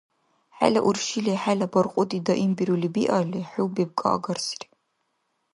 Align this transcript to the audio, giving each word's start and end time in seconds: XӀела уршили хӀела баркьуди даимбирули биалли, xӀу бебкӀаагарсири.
XӀела 0.57 0.79
уршили 0.87 1.33
хӀела 1.41 1.67
баркьуди 1.73 2.19
даимбирули 2.25 2.87
биалли, 2.95 3.39
xӀу 3.51 3.67
бебкӀаагарсири. 3.75 4.67